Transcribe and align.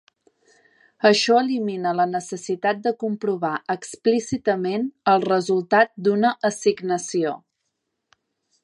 Això 1.09 1.35
elimina 1.41 1.91
la 1.97 2.07
necessitat 2.13 2.81
de 2.87 2.93
comprovar 3.05 3.53
explícitament 3.75 4.89
el 5.15 5.25
resultat 5.33 5.95
d'una 6.09 6.35
assignació. 6.53 7.39